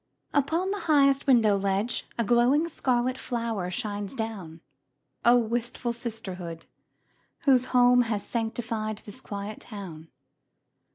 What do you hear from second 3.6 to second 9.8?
shines down. Oh, wistful sisterhood, whose home Has sanctified this quiet